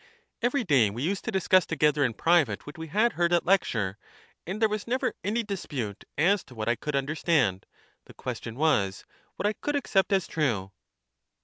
[0.41, 3.99] Every day we used to discuss together in private what we had heard at lecture,
[4.47, 7.67] and there was never any dispute as to what I could understand;
[8.05, 10.71] the question was, what I could accept as true."